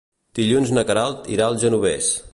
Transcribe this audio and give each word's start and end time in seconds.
Dilluns 0.39 0.71
na 0.77 0.85
Queralt 0.93 1.31
irà 1.37 1.51
al 1.51 1.63
Genovés. 1.65 2.13